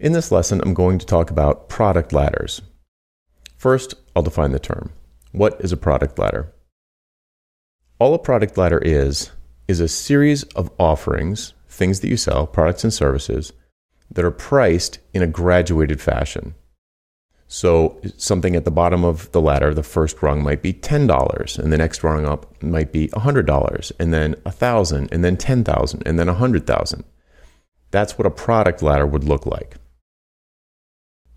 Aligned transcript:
In 0.00 0.12
this 0.12 0.32
lesson, 0.32 0.60
I'm 0.60 0.74
going 0.74 0.98
to 0.98 1.06
talk 1.06 1.30
about 1.30 1.68
product 1.68 2.12
ladders. 2.12 2.60
First, 3.56 3.94
I'll 4.16 4.24
define 4.24 4.50
the 4.50 4.58
term. 4.58 4.90
What 5.30 5.60
is 5.60 5.70
a 5.70 5.76
product 5.76 6.18
ladder? 6.18 6.52
All 8.00 8.12
a 8.12 8.18
product 8.18 8.58
ladder 8.58 8.78
is, 8.78 9.30
is 9.68 9.78
a 9.78 9.86
series 9.86 10.42
of 10.54 10.68
offerings, 10.80 11.54
things 11.68 12.00
that 12.00 12.08
you 12.08 12.16
sell, 12.16 12.44
products 12.44 12.82
and 12.82 12.92
services, 12.92 13.52
that 14.10 14.24
are 14.24 14.32
priced 14.32 14.98
in 15.12 15.22
a 15.22 15.28
graduated 15.28 16.00
fashion. 16.00 16.56
So, 17.46 18.00
something 18.16 18.56
at 18.56 18.64
the 18.64 18.72
bottom 18.72 19.04
of 19.04 19.30
the 19.30 19.40
ladder, 19.40 19.72
the 19.72 19.84
first 19.84 20.20
rung 20.24 20.42
might 20.42 20.60
be 20.60 20.72
$10, 20.72 21.58
and 21.58 21.72
the 21.72 21.78
next 21.78 22.02
rung 22.02 22.26
up 22.26 22.60
might 22.60 22.90
be 22.90 23.08
$100, 23.08 23.92
and 24.00 24.12
then 24.12 24.34
1,000, 24.42 25.12
and 25.12 25.24
then 25.24 25.36
10,000, 25.36 26.02
and 26.04 26.18
then 26.18 26.26
100,000. 26.26 27.04
That's 27.92 28.18
what 28.18 28.26
a 28.26 28.30
product 28.30 28.82
ladder 28.82 29.06
would 29.06 29.22
look 29.22 29.46
like. 29.46 29.76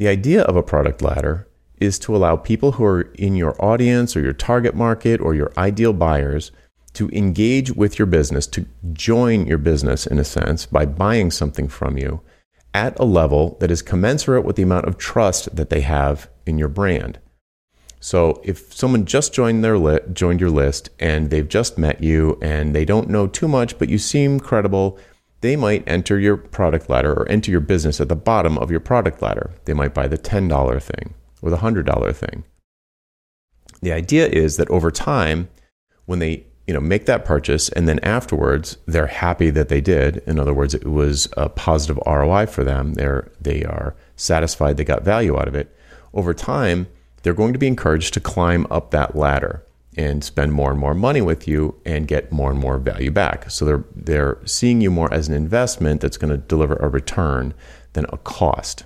The 0.00 0.08
idea 0.08 0.44
of 0.44 0.56
a 0.56 0.62
product 0.62 1.02
ladder 1.02 1.46
is 1.78 1.98
to 1.98 2.16
allow 2.16 2.34
people 2.34 2.72
who 2.72 2.84
are 2.86 3.02
in 3.16 3.36
your 3.36 3.54
audience 3.62 4.16
or 4.16 4.22
your 4.22 4.32
target 4.32 4.74
market 4.74 5.20
or 5.20 5.34
your 5.34 5.52
ideal 5.58 5.92
buyers 5.92 6.52
to 6.94 7.10
engage 7.10 7.72
with 7.72 7.98
your 7.98 8.06
business, 8.06 8.46
to 8.46 8.64
join 8.94 9.46
your 9.46 9.58
business 9.58 10.06
in 10.06 10.18
a 10.18 10.24
sense 10.24 10.64
by 10.64 10.86
buying 10.86 11.30
something 11.30 11.68
from 11.68 11.98
you 11.98 12.22
at 12.72 12.98
a 12.98 13.04
level 13.04 13.58
that 13.60 13.70
is 13.70 13.82
commensurate 13.82 14.42
with 14.42 14.56
the 14.56 14.62
amount 14.62 14.86
of 14.86 14.96
trust 14.96 15.54
that 15.54 15.68
they 15.68 15.82
have 15.82 16.30
in 16.46 16.56
your 16.56 16.68
brand. 16.68 17.18
So 18.00 18.40
if 18.42 18.72
someone 18.72 19.04
just 19.04 19.34
joined 19.34 19.62
their 19.62 19.76
li- 19.76 20.00
joined 20.14 20.40
your 20.40 20.48
list 20.48 20.88
and 20.98 21.28
they've 21.28 21.46
just 21.46 21.76
met 21.76 22.02
you 22.02 22.38
and 22.40 22.74
they 22.74 22.86
don't 22.86 23.10
know 23.10 23.26
too 23.26 23.48
much 23.48 23.78
but 23.78 23.90
you 23.90 23.98
seem 23.98 24.40
credible 24.40 24.98
they 25.40 25.56
might 25.56 25.84
enter 25.86 26.18
your 26.18 26.36
product 26.36 26.90
ladder 26.90 27.12
or 27.12 27.28
enter 27.28 27.50
your 27.50 27.60
business 27.60 28.00
at 28.00 28.08
the 28.08 28.16
bottom 28.16 28.58
of 28.58 28.70
your 28.70 28.80
product 28.80 29.22
ladder. 29.22 29.50
They 29.64 29.72
might 29.72 29.94
buy 29.94 30.06
the 30.06 30.18
$10 30.18 30.82
thing 30.82 31.14
or 31.40 31.50
the 31.50 31.58
$100 31.58 32.14
thing. 32.14 32.44
The 33.80 33.92
idea 33.92 34.26
is 34.26 34.58
that 34.58 34.68
over 34.68 34.90
time, 34.90 35.48
when 36.04 36.18
they 36.18 36.44
you 36.66 36.74
know 36.74 36.80
make 36.80 37.06
that 37.06 37.24
purchase 37.24 37.68
and 37.70 37.88
then 37.88 37.98
afterwards 38.00 38.76
they're 38.86 39.08
happy 39.08 39.50
that 39.50 39.68
they 39.68 39.80
did 39.80 40.18
in 40.18 40.38
other 40.38 40.54
words 40.54 40.72
it 40.72 40.86
was 40.86 41.26
a 41.36 41.48
positive 41.48 41.98
ROI 42.06 42.46
for 42.46 42.62
them 42.62 42.94
they're 42.94 43.28
they 43.40 43.64
are 43.64 43.96
satisfied 44.14 44.76
they 44.76 44.84
got 44.84 45.02
value 45.02 45.36
out 45.36 45.48
of 45.48 45.56
it 45.56 45.76
over 46.14 46.32
time 46.32 46.86
they're 47.22 47.34
going 47.34 47.52
to 47.52 47.58
be 47.58 47.66
encouraged 47.66 48.14
to 48.14 48.20
climb 48.20 48.68
up 48.70 48.92
that 48.92 49.16
ladder 49.16 49.64
and 49.96 50.22
spend 50.22 50.52
more 50.52 50.70
and 50.70 50.78
more 50.78 50.94
money 50.94 51.20
with 51.20 51.48
you 51.48 51.80
and 51.84 52.06
get 52.06 52.30
more 52.30 52.50
and 52.50 52.60
more 52.60 52.78
value 52.78 53.10
back. 53.10 53.50
So 53.50 53.64
they're 53.64 53.84
they're 53.94 54.38
seeing 54.44 54.80
you 54.80 54.90
more 54.90 55.12
as 55.12 55.28
an 55.28 55.34
investment 55.34 56.00
that's 56.00 56.16
going 56.16 56.30
to 56.30 56.36
deliver 56.36 56.76
a 56.76 56.88
return 56.88 57.54
than 57.92 58.06
a 58.10 58.18
cost. 58.18 58.84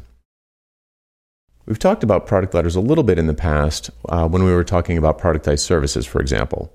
We've 1.67 1.79
talked 1.79 2.03
about 2.03 2.27
product 2.27 2.55
ladders 2.55 2.77
a 2.77 2.81
little 2.81 3.05
bit 3.05 3.19
in 3.19 3.27
the 3.27 3.35
past 3.35 3.91
uh, 4.09 4.29
when 4.29 4.45
we 4.45 4.53
were 4.53 4.65
talking 4.65 4.99
about 4.99 5.19
productized 5.19 5.61
services, 5.61 6.05
for 6.05 6.21
example, 6.21 6.71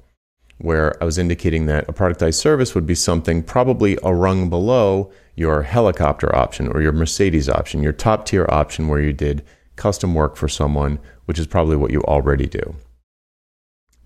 where 0.57 1.01
I 1.01 1.05
was 1.05 1.19
indicating 1.19 1.67
that 1.67 1.87
a 1.87 1.93
productized 1.93 2.39
service 2.39 2.73
would 2.73 2.87
be 2.87 2.95
something 2.95 3.43
probably 3.43 3.99
a 4.03 4.13
rung 4.13 4.49
below 4.49 5.11
your 5.35 5.61
helicopter 5.61 6.35
option 6.35 6.67
or 6.67 6.81
your 6.81 6.91
Mercedes 6.91 7.47
option, 7.47 7.83
your 7.83 7.93
top 7.93 8.25
tier 8.25 8.47
option 8.49 8.87
where 8.87 8.99
you 8.99 9.13
did 9.13 9.45
custom 9.75 10.15
work 10.15 10.35
for 10.35 10.47
someone, 10.47 10.99
which 11.25 11.37
is 11.37 11.47
probably 11.47 11.77
what 11.77 11.91
you 11.91 12.01
already 12.03 12.47
do. 12.47 12.75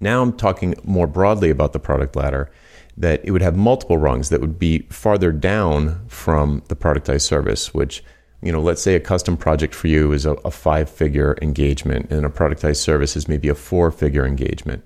Now 0.03 0.21
I'm 0.21 0.33
talking 0.33 0.75
more 0.83 1.07
broadly 1.07 1.49
about 1.49 1.71
the 1.71 1.79
product 1.79 2.17
ladder, 2.17 2.51
that 2.97 3.21
it 3.23 3.31
would 3.31 3.41
have 3.41 3.55
multiple 3.55 3.97
rungs 3.97 4.27
that 4.29 4.41
would 4.41 4.59
be 4.59 4.79
farther 4.89 5.31
down 5.31 6.05
from 6.09 6.61
the 6.67 6.75
productized 6.75 7.21
service, 7.21 7.73
which, 7.73 8.03
you 8.41 8.51
know, 8.51 8.61
let's 8.61 8.81
say 8.81 8.95
a 8.95 8.99
custom 8.99 9.37
project 9.37 9.73
for 9.73 9.87
you 9.87 10.11
is 10.11 10.25
a, 10.25 10.33
a 10.43 10.51
five 10.51 10.89
figure 10.89 11.37
engagement 11.41 12.11
and 12.11 12.25
a 12.25 12.29
productized 12.29 12.81
service 12.81 13.15
is 13.15 13.29
maybe 13.29 13.47
a 13.47 13.55
four 13.55 13.91
figure 13.91 14.25
engagement. 14.25 14.83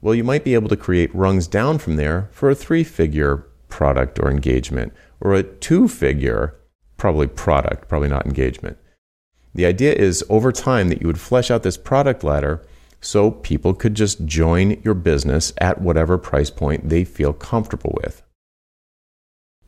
Well, 0.00 0.14
you 0.14 0.24
might 0.24 0.44
be 0.44 0.54
able 0.54 0.70
to 0.70 0.78
create 0.78 1.14
rungs 1.14 1.46
down 1.46 1.78
from 1.78 1.96
there 1.96 2.30
for 2.32 2.48
a 2.48 2.54
three 2.54 2.84
figure 2.84 3.46
product 3.68 4.18
or 4.18 4.30
engagement 4.30 4.94
or 5.20 5.34
a 5.34 5.42
two 5.42 5.88
figure, 5.88 6.56
probably 6.96 7.26
product, 7.26 7.86
probably 7.86 8.08
not 8.08 8.24
engagement. 8.24 8.78
The 9.54 9.66
idea 9.66 9.92
is 9.92 10.24
over 10.30 10.52
time 10.52 10.88
that 10.88 11.02
you 11.02 11.06
would 11.06 11.20
flesh 11.20 11.50
out 11.50 11.64
this 11.64 11.76
product 11.76 12.24
ladder 12.24 12.62
so 13.04 13.30
people 13.30 13.74
could 13.74 13.94
just 13.94 14.24
join 14.24 14.80
your 14.82 14.94
business 14.94 15.52
at 15.58 15.80
whatever 15.80 16.16
price 16.16 16.50
point 16.50 16.88
they 16.88 17.04
feel 17.04 17.32
comfortable 17.32 17.98
with. 18.02 18.22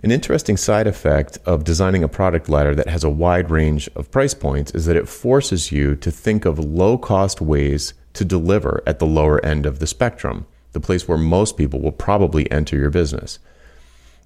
An 0.02 0.10
interesting 0.10 0.56
side 0.56 0.86
effect 0.86 1.38
of 1.44 1.64
designing 1.64 2.02
a 2.02 2.08
product 2.08 2.48
ladder 2.48 2.74
that 2.74 2.88
has 2.88 3.02
a 3.02 3.10
wide 3.10 3.50
range 3.50 3.88
of 3.94 4.10
price 4.10 4.34
points 4.34 4.72
is 4.72 4.86
that 4.86 4.97
it 4.97 5.08
forces 5.08 5.72
you 5.72 5.97
to 5.97 6.10
think 6.10 6.44
of 6.44 6.58
low 6.58 6.97
cost 6.97 7.41
ways 7.41 7.94
to 8.12 8.24
deliver 8.24 8.82
at 8.86 8.98
the 8.98 9.06
lower 9.06 9.44
end 9.44 9.66
of 9.66 9.78
the 9.78 9.86
spectrum, 9.86 10.47
the 10.72 10.80
place 10.80 11.08
where 11.08 11.18
most 11.18 11.56
people 11.56 11.80
will 11.80 11.92
probably 11.92 12.50
enter 12.50 12.76
your 12.76 12.91
business. 12.91 13.38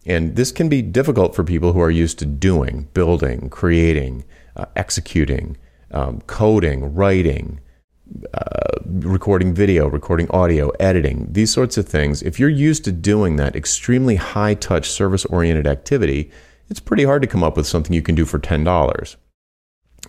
And 0.07 0.37
this 0.37 0.53
can 0.53 0.69
be 0.69 0.83
difficult 0.83 1.35
for 1.35 1.45
people 1.45 1.73
who 1.73 1.81
are 1.81 1.91
used 1.91 2.19
to 2.21 2.27
doing, 2.27 2.89
building, 2.95 3.49
creating, 3.51 4.25
uh, 4.57 4.67
executing, 4.77 5.57
um, 5.91 6.21
coding, 6.23 6.95
writing, 6.95 7.61
uh, 8.35 8.79
recording 8.87 9.55
video, 9.55 9.89
recording 9.89 10.31
audio, 10.31 10.71
editing, 10.81 11.27
these 11.31 11.53
sorts 11.53 11.77
of 11.77 11.89
things, 11.89 12.23
if 12.23 12.39
you're 12.39 12.49
used 12.49 12.85
to 12.85 12.93
doing 12.93 13.37
that 13.37 13.57
extremely 13.57 14.17
high 14.17 14.55
touch 14.55 14.91
service 14.91 15.25
oriented 15.27 15.67
activity, 15.67 16.31
it's 16.69 16.81
pretty 16.81 17.05
hard 17.05 17.23
to 17.23 17.29
come 17.29 17.43
up 17.43 17.57
with 17.57 17.67
something 17.67 17.93
you 17.93 18.03
can 18.03 18.15
do 18.15 18.25
for 18.25 18.39
$10. 18.39 19.17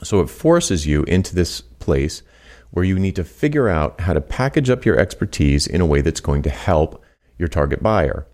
So 0.04 0.20
it 0.22 0.30
forces 0.30 0.88
you 0.88 1.04
into 1.04 1.36
this 1.36 1.62
place 1.62 2.24
where 2.72 2.86
you 2.86 2.98
need 2.98 3.16
to 3.18 3.24
figure 3.24 3.68
out 3.68 4.00
how 4.02 4.14
to 4.14 4.22
package 4.22 4.70
up 4.70 4.86
your 4.86 4.98
expertise 4.98 5.68
in 5.68 5.82
a 5.82 5.86
way 5.86 6.02
that's 6.02 6.22
going 6.22 6.42
to 6.44 6.50
help 6.50 7.04
your 7.38 7.48
target 7.48 7.84
buyer. 7.84 8.28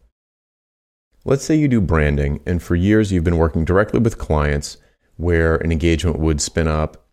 Let's 1.26 1.44
say 1.44 1.56
you 1.56 1.68
do 1.68 1.82
branding, 1.82 2.40
and 2.46 2.62
for 2.62 2.76
years 2.76 3.12
you've 3.12 3.24
been 3.24 3.38
working 3.38 3.66
directly 3.66 4.00
with 4.00 4.18
clients 4.18 4.78
where 5.18 5.56
an 5.56 5.72
engagement 5.72 6.20
would 6.20 6.40
spin 6.40 6.68
up 6.68 7.07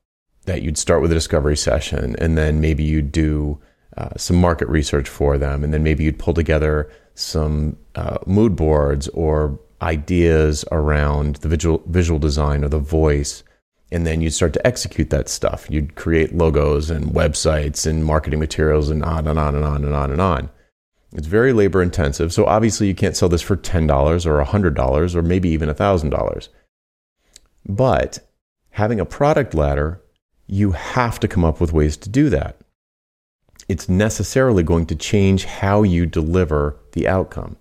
that 0.44 0.62
you'd 0.62 0.78
start 0.78 1.03
with 1.03 1.10
a 1.10 1.15
discovery 1.15 1.56
session 1.56 2.16
and 2.19 2.37
then 2.37 2.60
maybe 2.60 2.82
you'd 2.82 3.12
do 3.12 3.59
uh, 3.97 4.10
some 4.16 4.37
market 4.37 4.69
research 4.69 5.09
for 5.09 5.38
them 5.38 5.65
and 5.65 5.72
then 5.72 5.82
maybe 5.82 6.05
you'd 6.05 6.19
pull 6.19 6.34
together 6.34 6.91
some 7.15 7.77
uh, 7.94 8.19
mood 8.27 8.56
boards 8.56 9.09
or 9.09 9.59
ideas 9.83 10.65
around 10.72 11.37
the 11.37 11.49
visual 11.49 11.83
visual 11.87 12.19
design 12.19 12.65
or 12.65 12.69
the 12.69 12.78
voice 12.78 13.43
and 13.93 14.06
then 14.06 14.21
you'd 14.21 14.33
start 14.33 14.53
to 14.54 14.66
execute 14.66 15.10
that 15.10 15.28
stuff. 15.28 15.71
You'd 15.71 15.94
create 15.94 16.34
logos 16.34 16.91
and 16.91 17.06
websites 17.12 17.87
and 17.87 18.04
marketing 18.04 18.41
materials 18.41 18.91
and 18.91 19.04
on 19.04 19.28
and 19.28 19.38
on 19.38 19.54
and 19.54 19.65
on 19.65 19.84
and 19.84 19.94
on 19.94 20.10
and 20.10 20.21
on. 20.21 20.50
It's 21.12 21.28
very 21.28 21.53
labor 21.53 21.81
intensive 21.81 22.33
so 22.33 22.47
obviously 22.47 22.88
you 22.88 22.94
can't 22.94 23.16
sell 23.16 23.28
this 23.28 23.43
for 23.43 23.56
$10 23.56 24.27
or 24.27 24.44
$100 24.44 25.15
or 25.15 25.22
maybe 25.22 25.49
even 25.50 25.69
$1000 25.69 26.49
but 27.66 28.19
having 28.71 28.99
a 28.99 29.06
product 29.06 29.54
ladder 29.54 30.03
you 30.47 30.72
have 30.72 31.19
to 31.21 31.28
come 31.28 31.44
up 31.44 31.60
with 31.60 31.72
ways 31.72 31.97
to 31.99 32.09
do 32.09 32.28
that. 32.31 32.56
It's 33.69 33.88
necessarily 33.88 34.62
going 34.62 34.87
to 34.87 34.97
change 34.97 35.44
how 35.44 35.82
you 35.82 36.06
deliver 36.06 36.77
the 36.93 37.09
outcome. 37.09 37.56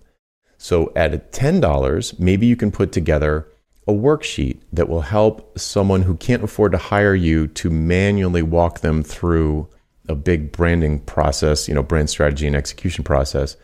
So 0.58 0.92
at 0.94 1.32
$10, 1.32 2.18
maybe 2.18 2.46
you 2.46 2.56
can 2.56 2.70
put 2.70 2.92
together 2.92 3.48
a 3.86 3.92
worksheet 3.92 4.60
that 4.72 4.88
will 4.88 5.02
help 5.02 5.58
someone 5.58 6.02
who 6.02 6.16
can't 6.16 6.44
afford 6.44 6.72
to 6.72 6.78
hire 6.78 7.14
you 7.14 7.46
to 7.48 7.70
manually 7.70 8.42
walk 8.42 8.80
them 8.80 9.02
through 9.02 9.68
a 10.08 10.14
big 10.14 10.52
branding 10.52 11.00
process, 11.00 11.68
you 11.68 11.74
know, 11.74 11.82
brand 11.82 12.10
strategy 12.10 12.46
and 12.46 12.56
execution 12.56 13.04
process. 13.04 13.56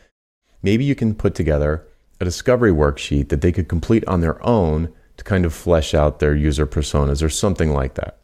Maybe 0.62 0.84
you 0.84 0.94
can 0.94 1.14
put 1.14 1.34
together 1.34 1.86
a 2.20 2.25
discovery 2.25 2.72
worksheet 2.72 3.30
that 3.30 3.41
they 3.41 3.53
could 3.53 3.69
complete 3.69 4.06
on 4.06 4.20
their 4.20 4.44
own 4.47 4.92
to 5.16 5.25
kind 5.25 5.44
of 5.44 5.54
flesh 5.54 5.94
out 5.94 6.19
their 6.19 6.34
user 6.34 6.66
personas 6.66 7.22
or 7.22 7.30
something 7.30 7.72
like 7.72 7.94
that. 7.94 8.19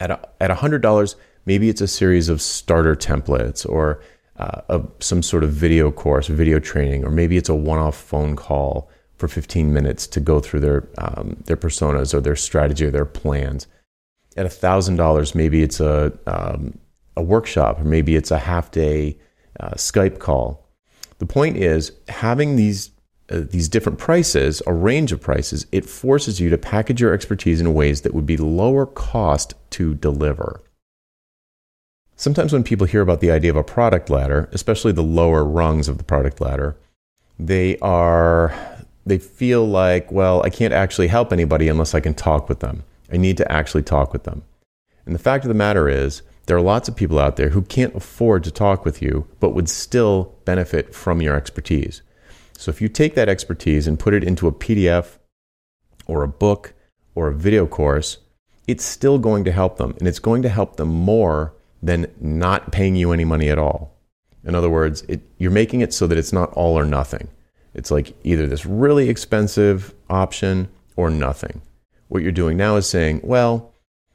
At 0.00 0.10
a, 0.10 0.20
at 0.40 0.50
$100, 0.50 1.14
maybe 1.46 1.68
it's 1.68 1.80
a 1.80 1.88
series 1.88 2.28
of 2.28 2.40
starter 2.40 2.94
templates 2.94 3.68
or 3.68 4.00
uh, 4.36 4.60
a, 4.68 4.82
some 5.00 5.22
sort 5.22 5.42
of 5.42 5.50
video 5.50 5.90
course, 5.90 6.28
video 6.28 6.60
training, 6.60 7.04
or 7.04 7.10
maybe 7.10 7.36
it's 7.36 7.48
a 7.48 7.54
one 7.54 7.78
off 7.78 7.96
phone 7.96 8.36
call 8.36 8.88
for 9.16 9.26
15 9.26 9.72
minutes 9.72 10.06
to 10.06 10.20
go 10.20 10.38
through 10.38 10.60
their, 10.60 10.88
um, 10.98 11.36
their 11.46 11.56
personas 11.56 12.14
or 12.14 12.20
their 12.20 12.36
strategy 12.36 12.84
or 12.84 12.90
their 12.90 13.04
plans. 13.04 13.66
At 14.36 14.46
$1,000, 14.46 15.34
maybe 15.34 15.62
it's 15.62 15.80
a, 15.80 16.16
um, 16.28 16.78
a 17.16 17.22
workshop 17.22 17.80
or 17.80 17.84
maybe 17.84 18.14
it's 18.14 18.30
a 18.30 18.38
half 18.38 18.70
day 18.70 19.18
uh, 19.58 19.70
Skype 19.70 20.20
call. 20.20 20.68
The 21.18 21.26
point 21.26 21.56
is 21.56 21.90
having 22.06 22.54
these 22.54 22.90
uh, 23.30 23.40
these 23.50 23.68
different 23.68 23.98
prices, 23.98 24.62
a 24.66 24.72
range 24.72 25.12
of 25.12 25.20
prices, 25.20 25.66
it 25.70 25.84
forces 25.84 26.40
you 26.40 26.48
to 26.50 26.58
package 26.58 27.00
your 27.00 27.12
expertise 27.12 27.60
in 27.60 27.74
ways 27.74 28.02
that 28.02 28.14
would 28.14 28.26
be 28.26 28.36
lower 28.36 28.86
cost 28.86 29.54
to 29.70 29.94
deliver. 29.94 30.60
Sometimes 32.16 32.52
when 32.52 32.64
people 32.64 32.86
hear 32.86 33.02
about 33.02 33.20
the 33.20 33.30
idea 33.30 33.50
of 33.50 33.56
a 33.56 33.62
product 33.62 34.10
ladder, 34.10 34.48
especially 34.52 34.92
the 34.92 35.02
lower 35.02 35.44
rungs 35.44 35.88
of 35.88 35.98
the 35.98 36.04
product 36.04 36.40
ladder, 36.40 36.76
they 37.38 37.78
are 37.78 38.54
they 39.06 39.18
feel 39.18 39.66
like, 39.66 40.10
well, 40.12 40.42
I 40.42 40.50
can't 40.50 40.74
actually 40.74 41.08
help 41.08 41.32
anybody 41.32 41.68
unless 41.68 41.94
I 41.94 42.00
can 42.00 42.14
talk 42.14 42.48
with 42.48 42.60
them. 42.60 42.84
I 43.10 43.16
need 43.16 43.36
to 43.38 43.50
actually 43.50 43.82
talk 43.82 44.12
with 44.12 44.24
them. 44.24 44.42
And 45.06 45.14
the 45.14 45.20
fact 45.20 45.44
of 45.44 45.48
the 45.48 45.54
matter 45.54 45.88
is, 45.88 46.22
there 46.44 46.56
are 46.56 46.62
lots 46.62 46.88
of 46.88 46.96
people 46.96 47.18
out 47.18 47.36
there 47.36 47.50
who 47.50 47.62
can't 47.62 47.94
afford 47.94 48.44
to 48.44 48.50
talk 48.50 48.84
with 48.84 49.00
you, 49.00 49.26
but 49.40 49.50
would 49.50 49.68
still 49.68 50.34
benefit 50.44 50.94
from 50.94 51.22
your 51.22 51.34
expertise. 51.34 52.02
So 52.58 52.70
if 52.70 52.80
you 52.80 52.88
take 52.88 53.14
that 53.14 53.28
expertise 53.28 53.86
and 53.86 54.00
put 54.00 54.14
it 54.14 54.24
into 54.24 54.48
a 54.48 54.52
PDF 54.52 55.18
or 56.08 56.24
a 56.24 56.28
book 56.28 56.74
or 57.14 57.28
a 57.28 57.34
video 57.34 57.68
course, 57.68 58.18
it's 58.66 58.84
still 58.84 59.16
going 59.20 59.44
to 59.44 59.52
help 59.52 59.76
them. 59.76 59.94
And 60.00 60.08
it's 60.08 60.18
going 60.18 60.42
to 60.42 60.48
help 60.48 60.74
them 60.74 60.88
more 60.88 61.54
than 61.80 62.12
not 62.20 62.72
paying 62.72 62.96
you 62.96 63.12
any 63.12 63.24
money 63.24 63.48
at 63.48 63.60
all. 63.60 63.94
In 64.42 64.56
other 64.56 64.68
words, 64.68 65.02
it, 65.02 65.20
you're 65.38 65.52
making 65.52 65.82
it 65.82 65.94
so 65.94 66.08
that 66.08 66.18
it's 66.18 66.32
not 66.32 66.52
all 66.54 66.76
or 66.76 66.84
nothing. 66.84 67.28
It's 67.74 67.92
like 67.92 68.16
either 68.24 68.48
this 68.48 68.66
really 68.66 69.08
expensive 69.08 69.94
option 70.10 70.68
or 70.96 71.10
nothing. 71.10 71.62
What 72.08 72.24
you're 72.24 72.32
doing 72.32 72.56
now 72.56 72.74
is 72.74 72.88
saying, 72.88 73.20
well, 73.22 73.72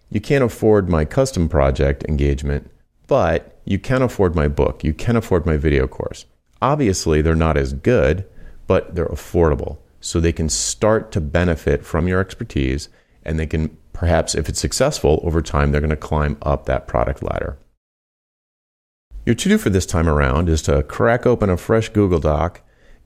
you 0.09 0.19
can't 0.19 0.43
afford 0.43 0.89
my 0.89 1.05
custom 1.05 1.47
project 1.47 2.03
engagement, 2.09 2.69
but 3.07 3.57
you 3.63 3.79
can 3.79 4.01
afford 4.01 4.35
my 4.35 4.49
book. 4.49 4.83
You 4.83 4.93
can 4.93 5.15
afford 5.15 5.45
my 5.45 5.55
video 5.55 5.87
course. 5.87 6.25
Obviously, 6.61 7.21
they're 7.21 7.35
not 7.35 7.55
as 7.55 7.71
good, 7.71 8.25
but 8.73 8.95
they're 8.95 9.05
affordable. 9.05 9.77
So 10.01 10.19
they 10.19 10.31
can 10.31 10.49
start 10.49 11.11
to 11.11 11.21
benefit 11.21 11.85
from 11.85 12.07
your 12.07 12.19
expertise 12.19 12.89
and 13.21 13.37
they 13.37 13.45
can 13.45 13.77
perhaps, 13.93 14.33
if 14.33 14.49
it's 14.49 14.59
successful 14.59 15.21
over 15.23 15.43
time, 15.43 15.71
they're 15.71 15.79
going 15.79 15.91
to 15.91 15.95
climb 15.95 16.37
up 16.41 16.65
that 16.65 16.87
product 16.87 17.21
ladder. 17.21 17.59
Your 19.27 19.35
to 19.35 19.47
do 19.47 19.59
for 19.59 19.69
this 19.69 19.85
time 19.85 20.09
around 20.09 20.49
is 20.49 20.63
to 20.63 20.81
crack 20.81 21.27
open 21.27 21.51
a 21.51 21.55
fresh 21.55 21.89
Google 21.89 22.17
Doc 22.17 22.61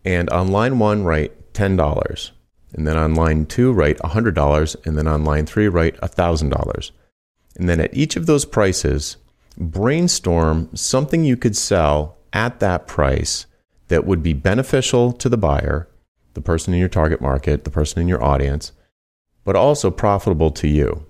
and 0.05 0.29
on 0.29 0.53
line 0.53 0.79
one, 0.79 1.03
write 1.03 1.51
$10. 1.51 2.31
And 2.71 2.87
then 2.87 2.95
on 2.95 3.13
line 3.13 3.45
two, 3.45 3.73
write 3.73 3.97
$100. 3.97 4.85
And 4.85 4.97
then 4.97 5.05
on 5.05 5.25
line 5.25 5.45
three, 5.45 5.67
write 5.67 5.99
$1,000. 5.99 6.91
And 7.57 7.67
then 7.67 7.81
at 7.81 7.93
each 7.93 8.15
of 8.15 8.25
those 8.25 8.45
prices, 8.45 9.17
brainstorm 9.57 10.73
something 10.73 11.25
you 11.25 11.35
could 11.35 11.57
sell 11.57 12.15
at 12.31 12.61
that 12.61 12.87
price 12.87 13.47
that 13.87 14.05
would 14.05 14.21
be 14.21 14.33
beneficial 14.33 15.11
to 15.13 15.29
the 15.29 15.37
buyer, 15.37 15.87
the 16.33 16.41
person 16.41 16.73
in 16.73 16.79
your 16.79 16.89
target 16.89 17.21
market, 17.21 17.63
the 17.63 17.71
person 17.71 18.01
in 18.01 18.07
your 18.07 18.23
audience, 18.23 18.71
but 19.43 19.55
also 19.55 19.89
profitable 19.89 20.51
to 20.51 20.67
you. 20.67 21.05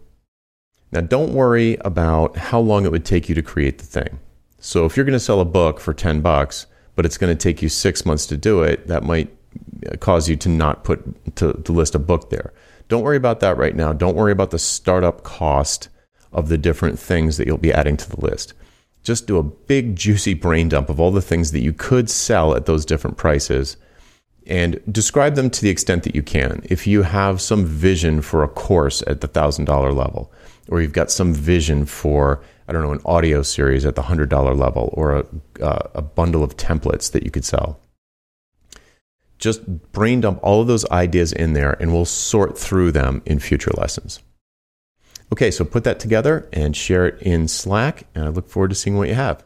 Now, 0.92 1.02
don't 1.02 1.34
worry 1.34 1.78
about 1.82 2.38
how 2.38 2.60
long 2.60 2.86
it 2.86 2.92
would 2.92 3.06
take 3.06 3.28
you 3.28 3.36
to 3.36 3.42
create 3.42 3.80
the 3.80 3.86
thing. 3.86 4.20
So, 4.60 4.86
if 4.86 4.96
you're 4.96 5.06
going 5.06 5.14
to 5.14 5.20
sell 5.20 5.42
a 5.42 5.46
book 5.46 5.80
for 5.80 5.94
10 5.94 6.22
bucks, 6.22 6.66
but 6.96 7.06
it's 7.06 7.18
going 7.18 7.36
to 7.36 7.42
take 7.42 7.62
you 7.62 7.70
six 7.70 8.06
months 8.06 8.26
to 8.28 8.38
do 8.38 8.64
it, 8.64 8.88
that 8.88 9.04
might 9.04 9.36
uh, 9.92 9.98
cause 9.98 10.30
you 10.30 10.36
to 10.38 10.50
not 10.50 10.84
put 10.84 11.36
to, 11.36 11.54
to 11.54 11.72
list 11.72 11.94
a 11.94 12.00
book 12.00 12.30
there. 12.30 12.54
Don't 12.88 13.04
worry 13.04 13.18
about 13.18 13.42
that 13.42 13.58
right 13.58 13.76
now. 13.76 13.92
Don't 13.92 14.16
worry 14.16 14.32
about 14.32 14.52
the 14.52 14.60
startup 14.60 15.24
cost 15.24 15.90
of 16.32 16.48
the 16.48 16.58
different 16.58 16.98
things 17.00 17.38
that 17.38 17.48
you'll 17.48 17.58
be 17.58 17.74
adding 17.74 17.98
to 17.98 18.10
the 18.10 18.20
list. 18.20 18.54
Just 19.08 19.26
do 19.26 19.38
a 19.38 19.44
big, 19.44 19.96
juicy 19.96 20.34
brain 20.34 20.68
dump 20.68 20.90
of 20.90 21.00
all 21.00 21.12
the 21.12 21.22
things 21.22 21.54
that 21.54 21.62
you 21.62 21.72
could 21.72 22.10
sell 22.10 22.54
at 22.54 22.66
those 22.66 22.84
different 22.84 23.16
prices 23.16 23.78
and 24.46 24.82
describe 24.92 25.36
them 25.36 25.50
to 25.50 25.62
the 25.62 25.70
extent 25.70 26.04
that 26.04 26.14
you 26.14 26.22
can. 26.22 26.62
If 26.66 26.86
you 26.86 27.04
have 27.04 27.40
some 27.40 27.66
vision 27.66 28.22
for 28.22 28.44
a 28.44 28.50
course 28.50 29.02
at 29.08 29.22
the 29.22 29.30
$1,000 29.30 29.96
level, 29.96 30.34
or 30.68 30.82
you've 30.82 30.92
got 30.92 31.10
some 31.10 31.34
vision 31.34 31.86
for, 31.86 32.44
I 32.68 32.74
don't 32.74 32.82
know, 32.82 32.92
an 32.92 33.00
audio 33.06 33.44
series 33.44 33.86
at 33.86 33.96
the 33.96 34.02
$100 34.02 34.58
level, 34.58 34.90
or 34.92 35.16
a, 35.16 35.26
uh, 35.64 35.88
a 35.94 36.02
bundle 36.02 36.44
of 36.44 36.58
templates 36.58 37.10
that 37.14 37.24
you 37.24 37.32
could 37.32 37.46
sell, 37.46 37.80
just 39.38 39.66
brain 39.94 40.20
dump 40.20 40.38
all 40.44 40.60
of 40.60 40.68
those 40.68 40.86
ideas 40.92 41.32
in 41.32 41.54
there 41.54 41.82
and 41.82 41.94
we'll 41.94 42.04
sort 42.04 42.58
through 42.58 42.92
them 42.92 43.22
in 43.26 43.40
future 43.40 43.72
lessons. 43.78 44.20
Okay, 45.32 45.52
so 45.52 45.66
put 45.66 45.84
that 45.84 46.00
together 46.00 46.48
and 46.54 46.76
share 46.76 47.06
it 47.08 47.22
in 47.22 47.48
Slack, 47.48 48.08
and 48.16 48.26
I 48.26 48.30
look 48.30 48.48
forward 48.50 48.70
to 48.70 48.76
seeing 48.76 48.98
what 48.98 49.10
you 49.10 49.16
have. 49.16 49.44